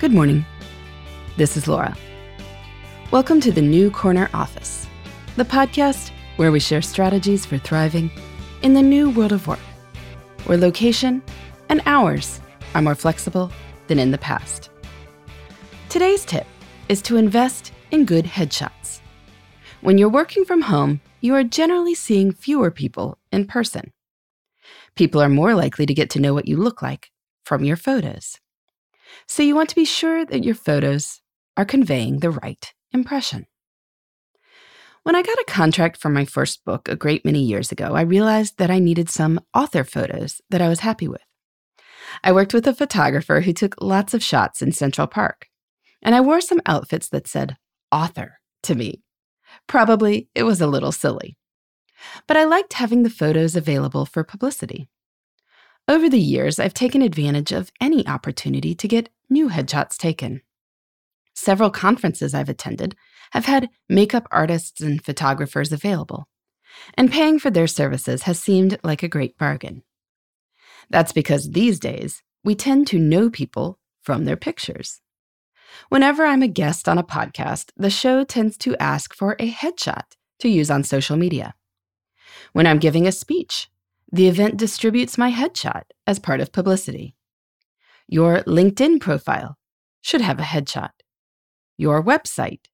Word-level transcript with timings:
Good 0.00 0.14
morning. 0.14 0.46
This 1.36 1.58
is 1.58 1.68
Laura. 1.68 1.94
Welcome 3.10 3.38
to 3.42 3.52
the 3.52 3.60
New 3.60 3.90
Corner 3.90 4.30
Office, 4.32 4.86
the 5.36 5.44
podcast 5.44 6.10
where 6.36 6.50
we 6.50 6.58
share 6.58 6.80
strategies 6.80 7.44
for 7.44 7.58
thriving 7.58 8.10
in 8.62 8.72
the 8.72 8.80
new 8.80 9.10
world 9.10 9.32
of 9.32 9.46
work, 9.46 9.58
where 10.46 10.56
location 10.56 11.22
and 11.68 11.82
hours 11.84 12.40
are 12.74 12.80
more 12.80 12.94
flexible 12.94 13.52
than 13.88 13.98
in 13.98 14.10
the 14.10 14.16
past. 14.16 14.70
Today's 15.90 16.24
tip 16.24 16.46
is 16.88 17.02
to 17.02 17.18
invest 17.18 17.70
in 17.90 18.06
good 18.06 18.24
headshots. 18.24 19.00
When 19.82 19.98
you're 19.98 20.08
working 20.08 20.46
from 20.46 20.62
home, 20.62 21.02
you 21.20 21.34
are 21.34 21.44
generally 21.44 21.94
seeing 21.94 22.32
fewer 22.32 22.70
people 22.70 23.18
in 23.30 23.46
person. 23.46 23.92
People 24.94 25.20
are 25.20 25.28
more 25.28 25.54
likely 25.54 25.84
to 25.84 25.92
get 25.92 26.08
to 26.08 26.20
know 26.20 26.32
what 26.32 26.48
you 26.48 26.56
look 26.56 26.80
like 26.80 27.10
from 27.44 27.64
your 27.64 27.76
photos. 27.76 28.38
So 29.26 29.42
you 29.42 29.54
want 29.54 29.68
to 29.70 29.74
be 29.74 29.84
sure 29.84 30.24
that 30.24 30.44
your 30.44 30.54
photos 30.54 31.20
are 31.56 31.64
conveying 31.64 32.18
the 32.18 32.30
right 32.30 32.72
impression. 32.92 33.46
When 35.02 35.16
I 35.16 35.22
got 35.22 35.38
a 35.38 35.44
contract 35.46 35.96
for 35.96 36.10
my 36.10 36.24
first 36.24 36.64
book 36.64 36.88
a 36.88 36.96
great 36.96 37.24
many 37.24 37.42
years 37.42 37.72
ago, 37.72 37.94
I 37.94 38.02
realized 38.02 38.58
that 38.58 38.70
I 38.70 38.78
needed 38.78 39.08
some 39.08 39.40
author 39.54 39.82
photos 39.82 40.42
that 40.50 40.60
I 40.60 40.68
was 40.68 40.80
happy 40.80 41.08
with. 41.08 41.24
I 42.22 42.32
worked 42.32 42.52
with 42.52 42.66
a 42.66 42.74
photographer 42.74 43.40
who 43.40 43.52
took 43.52 43.80
lots 43.80 44.14
of 44.14 44.22
shots 44.22 44.60
in 44.60 44.72
Central 44.72 45.06
Park, 45.06 45.46
and 46.02 46.14
I 46.14 46.20
wore 46.20 46.40
some 46.40 46.60
outfits 46.66 47.08
that 47.08 47.26
said 47.26 47.56
author 47.90 48.40
to 48.64 48.74
me. 48.74 49.02
Probably 49.66 50.28
it 50.34 50.42
was 50.42 50.60
a 50.60 50.66
little 50.66 50.92
silly. 50.92 51.36
But 52.26 52.36
I 52.36 52.44
liked 52.44 52.74
having 52.74 53.02
the 53.02 53.10
photos 53.10 53.56
available 53.56 54.06
for 54.06 54.24
publicity. 54.24 54.88
Over 55.90 56.08
the 56.08 56.20
years, 56.20 56.60
I've 56.60 56.72
taken 56.72 57.02
advantage 57.02 57.50
of 57.50 57.72
any 57.80 58.06
opportunity 58.06 58.76
to 58.76 58.86
get 58.86 59.08
new 59.28 59.48
headshots 59.48 59.96
taken. 59.96 60.40
Several 61.34 61.68
conferences 61.68 62.32
I've 62.32 62.48
attended 62.48 62.94
have 63.32 63.46
had 63.46 63.70
makeup 63.88 64.28
artists 64.30 64.80
and 64.80 65.04
photographers 65.04 65.72
available, 65.72 66.28
and 66.94 67.10
paying 67.10 67.40
for 67.40 67.50
their 67.50 67.66
services 67.66 68.22
has 68.22 68.38
seemed 68.38 68.78
like 68.84 69.02
a 69.02 69.08
great 69.08 69.36
bargain. 69.36 69.82
That's 70.90 71.10
because 71.10 71.50
these 71.50 71.80
days, 71.80 72.22
we 72.44 72.54
tend 72.54 72.86
to 72.86 72.98
know 73.00 73.28
people 73.28 73.80
from 74.00 74.26
their 74.26 74.36
pictures. 74.36 75.00
Whenever 75.88 76.24
I'm 76.24 76.44
a 76.44 76.46
guest 76.46 76.88
on 76.88 76.98
a 76.98 77.02
podcast, 77.02 77.72
the 77.76 77.90
show 77.90 78.22
tends 78.22 78.56
to 78.58 78.76
ask 78.76 79.12
for 79.12 79.34
a 79.40 79.50
headshot 79.50 80.14
to 80.38 80.48
use 80.48 80.70
on 80.70 80.84
social 80.84 81.16
media. 81.16 81.54
When 82.52 82.68
I'm 82.68 82.78
giving 82.78 83.08
a 83.08 83.12
speech, 83.12 83.68
the 84.12 84.28
event 84.28 84.56
distributes 84.56 85.16
my 85.16 85.30
headshot 85.30 85.82
as 86.06 86.18
part 86.18 86.40
of 86.40 86.52
publicity. 86.52 87.14
Your 88.08 88.40
LinkedIn 88.40 89.00
profile 89.00 89.56
should 90.00 90.20
have 90.20 90.40
a 90.40 90.44
headshot. 90.44 90.90
Your 91.76 92.02
website 92.02 92.66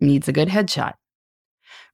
needs 0.00 0.28
a 0.28 0.32
good 0.32 0.48
headshot. 0.48 0.94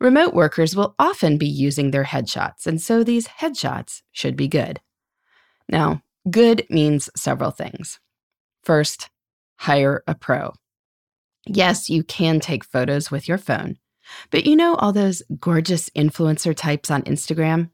Remote 0.01 0.35
workers 0.35 0.75
will 0.75 0.95
often 0.99 1.39
be 1.39 1.47
using 1.47 1.91
their 1.91 2.05
headshots, 2.05 2.67
and 2.67 2.81
so 2.81 3.03
these 3.03 3.29
headshots 3.29 4.03
should 4.13 4.37
be 4.37 4.49
good. 4.49 4.81
Now, 5.69 6.03
good 6.31 6.67
means 6.71 7.11
several 7.17 7.51
things. 7.51 8.01
First, 8.63 9.11
hire 9.59 10.03
a 10.07 10.15
pro. 10.15 10.55
Yes, 11.47 11.89
you 11.89 12.03
can 12.03 12.41
take 12.41 12.65
photos 12.65 13.11
with 13.11 13.29
your 13.29 13.39
phone, 13.39 13.79
but 14.31 14.47
you 14.47 14.57
know 14.57 14.75
all 14.75 14.93
those 14.93 15.23
gorgeous 15.41 15.89
influencer 15.91 16.55
types 16.55 16.91
on 16.91 17.03
Instagram? 17.03 17.71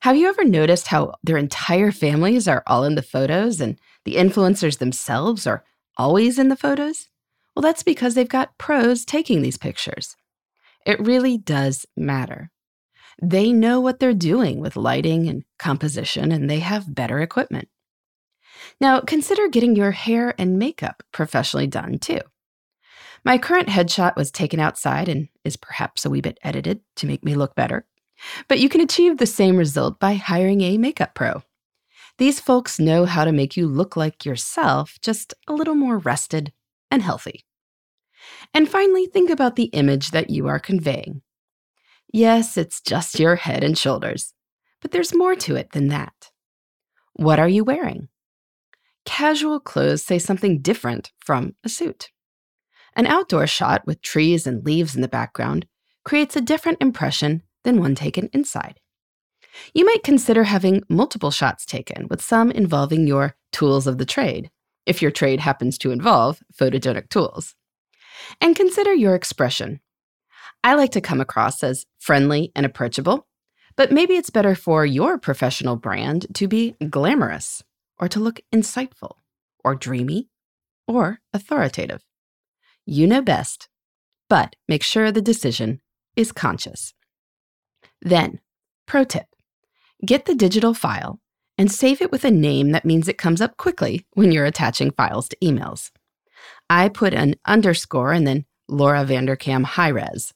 Have 0.00 0.16
you 0.16 0.28
ever 0.28 0.44
noticed 0.44 0.88
how 0.88 1.14
their 1.22 1.36
entire 1.36 1.92
families 1.92 2.48
are 2.48 2.62
all 2.66 2.84
in 2.84 2.94
the 2.94 3.02
photos 3.02 3.60
and 3.60 3.78
the 4.04 4.16
influencers 4.16 4.78
themselves 4.78 5.46
are 5.46 5.64
always 5.96 6.38
in 6.38 6.48
the 6.48 6.56
photos? 6.56 7.08
Well, 7.54 7.62
that's 7.62 7.82
because 7.82 8.14
they've 8.14 8.28
got 8.28 8.56
pros 8.58 9.04
taking 9.04 9.42
these 9.42 9.58
pictures. 9.58 10.16
It 10.86 11.00
really 11.00 11.38
does 11.38 11.86
matter. 11.96 12.50
They 13.20 13.52
know 13.52 13.80
what 13.80 14.00
they're 14.00 14.14
doing 14.14 14.58
with 14.58 14.76
lighting 14.76 15.28
and 15.28 15.44
composition, 15.58 16.32
and 16.32 16.48
they 16.48 16.60
have 16.60 16.94
better 16.94 17.20
equipment. 17.20 17.68
Now, 18.80 19.00
consider 19.00 19.48
getting 19.48 19.76
your 19.76 19.90
hair 19.90 20.34
and 20.38 20.58
makeup 20.58 21.02
professionally 21.12 21.66
done 21.66 21.98
too. 21.98 22.20
My 23.24 23.38
current 23.38 23.68
headshot 23.68 24.16
was 24.16 24.30
taken 24.30 24.58
outside 24.58 25.08
and 25.08 25.28
is 25.44 25.56
perhaps 25.56 26.04
a 26.04 26.10
wee 26.10 26.20
bit 26.20 26.38
edited 26.42 26.80
to 26.96 27.06
make 27.06 27.24
me 27.24 27.34
look 27.34 27.54
better. 27.54 27.86
But 28.48 28.60
you 28.60 28.68
can 28.68 28.80
achieve 28.80 29.18
the 29.18 29.26
same 29.26 29.56
result 29.56 29.98
by 29.98 30.14
hiring 30.14 30.60
a 30.60 30.78
makeup 30.78 31.14
pro. 31.14 31.42
These 32.18 32.40
folks 32.40 32.78
know 32.78 33.04
how 33.04 33.24
to 33.24 33.32
make 33.32 33.56
you 33.56 33.66
look 33.66 33.96
like 33.96 34.24
yourself, 34.24 34.98
just 35.00 35.34
a 35.48 35.52
little 35.52 35.74
more 35.74 35.98
rested 35.98 36.52
and 36.90 37.02
healthy. 37.02 37.44
And 38.54 38.68
finally, 38.68 39.06
think 39.06 39.30
about 39.30 39.56
the 39.56 39.64
image 39.64 40.10
that 40.10 40.30
you 40.30 40.46
are 40.46 40.58
conveying. 40.58 41.22
Yes, 42.12 42.56
it's 42.56 42.80
just 42.80 43.18
your 43.18 43.36
head 43.36 43.64
and 43.64 43.76
shoulders, 43.76 44.34
but 44.80 44.90
there's 44.90 45.14
more 45.14 45.34
to 45.36 45.56
it 45.56 45.72
than 45.72 45.88
that. 45.88 46.30
What 47.14 47.38
are 47.38 47.48
you 47.48 47.64
wearing? 47.64 48.08
Casual 49.04 49.58
clothes 49.58 50.02
say 50.04 50.18
something 50.18 50.60
different 50.60 51.10
from 51.18 51.54
a 51.64 51.68
suit. 51.68 52.10
An 52.94 53.06
outdoor 53.06 53.46
shot 53.46 53.86
with 53.86 54.02
trees 54.02 54.46
and 54.46 54.64
leaves 54.64 54.94
in 54.94 55.00
the 55.00 55.08
background 55.08 55.66
creates 56.04 56.36
a 56.36 56.40
different 56.40 56.78
impression 56.80 57.42
than 57.64 57.80
one 57.80 57.94
taken 57.94 58.28
inside. 58.32 58.80
You 59.74 59.84
might 59.84 60.02
consider 60.02 60.44
having 60.44 60.82
multiple 60.88 61.30
shots 61.30 61.66
taken, 61.66 62.08
with 62.08 62.22
some 62.22 62.50
involving 62.50 63.06
your 63.06 63.36
tools 63.52 63.86
of 63.86 63.98
the 63.98 64.06
trade, 64.06 64.50
if 64.86 65.02
your 65.02 65.10
trade 65.10 65.40
happens 65.40 65.78
to 65.78 65.90
involve 65.90 66.40
photogenic 66.54 67.08
tools. 67.08 67.54
And 68.40 68.56
consider 68.56 68.94
your 68.94 69.14
expression. 69.14 69.80
I 70.64 70.74
like 70.74 70.92
to 70.92 71.00
come 71.00 71.20
across 71.20 71.62
as 71.62 71.86
friendly 71.98 72.52
and 72.54 72.64
approachable, 72.64 73.26
but 73.76 73.92
maybe 73.92 74.14
it's 74.14 74.30
better 74.30 74.54
for 74.54 74.86
your 74.86 75.18
professional 75.18 75.76
brand 75.76 76.26
to 76.34 76.48
be 76.48 76.76
glamorous, 76.88 77.62
or 77.98 78.08
to 78.08 78.20
look 78.20 78.40
insightful, 78.52 79.12
or 79.64 79.74
dreamy, 79.74 80.28
or 80.86 81.20
authoritative. 81.32 82.02
You 82.86 83.06
know 83.06 83.22
best, 83.22 83.68
but 84.28 84.56
make 84.68 84.82
sure 84.82 85.10
the 85.10 85.22
decision 85.22 85.80
is 86.16 86.32
conscious. 86.32 86.94
Then, 88.02 88.40
pro 88.86 89.04
tip 89.04 89.26
get 90.04 90.24
the 90.24 90.34
digital 90.34 90.74
file 90.74 91.20
and 91.56 91.70
save 91.70 92.02
it 92.02 92.10
with 92.10 92.24
a 92.24 92.30
name 92.30 92.72
that 92.72 92.84
means 92.84 93.06
it 93.06 93.18
comes 93.18 93.40
up 93.40 93.56
quickly 93.56 94.04
when 94.14 94.32
you're 94.32 94.44
attaching 94.44 94.90
files 94.90 95.28
to 95.28 95.36
emails. 95.36 95.90
I 96.68 96.88
put 96.88 97.14
an 97.14 97.36
underscore 97.46 98.12
and 98.12 98.26
then 98.26 98.44
Laura 98.68 99.04
Vanderkam 99.04 99.64
high 99.64 99.88
res. 99.88 100.34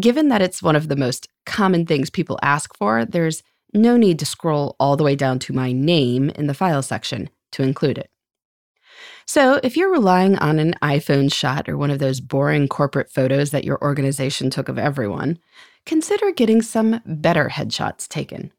Given 0.00 0.28
that 0.28 0.42
it's 0.42 0.62
one 0.62 0.74
of 0.74 0.88
the 0.88 0.96
most 0.96 1.28
common 1.46 1.86
things 1.86 2.10
people 2.10 2.38
ask 2.42 2.76
for, 2.76 3.04
there's 3.04 3.42
no 3.72 3.96
need 3.96 4.18
to 4.18 4.26
scroll 4.26 4.74
all 4.80 4.96
the 4.96 5.04
way 5.04 5.14
down 5.14 5.38
to 5.40 5.52
my 5.52 5.72
name 5.72 6.30
in 6.30 6.46
the 6.46 6.54
file 6.54 6.82
section 6.82 7.30
to 7.52 7.62
include 7.62 7.98
it. 7.98 8.10
So, 9.26 9.60
if 9.62 9.76
you're 9.76 9.92
relying 9.92 10.38
on 10.38 10.58
an 10.58 10.74
iPhone 10.82 11.32
shot 11.32 11.68
or 11.68 11.76
one 11.76 11.90
of 11.90 11.98
those 11.98 12.20
boring 12.20 12.66
corporate 12.66 13.12
photos 13.12 13.50
that 13.50 13.64
your 13.64 13.78
organization 13.82 14.48
took 14.48 14.68
of 14.68 14.78
everyone, 14.78 15.38
consider 15.86 16.30
getting 16.32 16.62
some 16.62 17.00
better 17.04 17.48
headshots 17.48 18.08
taken. 18.08 18.52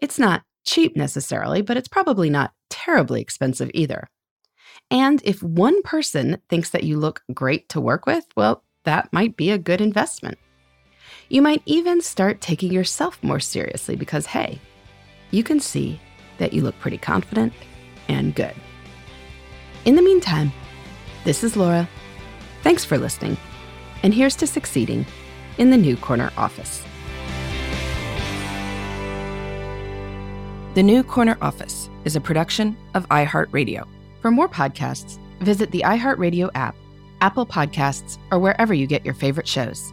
It's 0.00 0.18
not 0.18 0.42
cheap 0.64 0.96
necessarily, 0.96 1.62
but 1.62 1.76
it's 1.76 1.88
probably 1.88 2.30
not 2.30 2.52
terribly 2.70 3.20
expensive 3.20 3.70
either. 3.74 4.08
And 4.90 5.20
if 5.24 5.42
one 5.42 5.82
person 5.82 6.38
thinks 6.48 6.70
that 6.70 6.84
you 6.84 6.98
look 6.98 7.22
great 7.32 7.68
to 7.70 7.80
work 7.80 8.06
with, 8.06 8.26
well, 8.36 8.64
that 8.84 9.12
might 9.12 9.36
be 9.36 9.50
a 9.50 9.58
good 9.58 9.80
investment. 9.80 10.38
You 11.28 11.42
might 11.42 11.62
even 11.66 12.00
start 12.00 12.40
taking 12.40 12.72
yourself 12.72 13.22
more 13.22 13.40
seriously 13.40 13.96
because, 13.96 14.26
hey, 14.26 14.60
you 15.30 15.42
can 15.42 15.60
see 15.60 16.00
that 16.38 16.52
you 16.52 16.62
look 16.62 16.78
pretty 16.78 16.98
confident 16.98 17.52
and 18.08 18.34
good. 18.34 18.54
In 19.84 19.96
the 19.96 20.02
meantime, 20.02 20.52
this 21.24 21.42
is 21.42 21.56
Laura. 21.56 21.88
Thanks 22.62 22.84
for 22.84 22.98
listening, 22.98 23.36
and 24.02 24.12
here's 24.12 24.36
to 24.36 24.46
succeeding 24.46 25.06
in 25.58 25.70
the 25.70 25.76
New 25.76 25.96
Corner 25.96 26.32
office. 26.36 26.82
The 30.74 30.82
New 30.82 31.04
Corner 31.04 31.38
Office 31.40 31.88
is 32.04 32.16
a 32.16 32.20
production 32.20 32.76
of 32.94 33.08
iHeartRadio. 33.08 33.86
For 34.20 34.32
more 34.32 34.48
podcasts, 34.48 35.18
visit 35.40 35.70
the 35.70 35.82
iHeartRadio 35.86 36.50
app, 36.54 36.74
Apple 37.20 37.46
Podcasts, 37.46 38.18
or 38.32 38.40
wherever 38.40 38.74
you 38.74 38.88
get 38.88 39.04
your 39.04 39.14
favorite 39.14 39.46
shows. 39.46 39.92